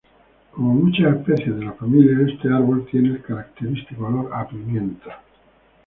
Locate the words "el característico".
3.09-4.07